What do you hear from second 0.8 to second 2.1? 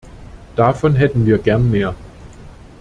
hätten wir gern mehr.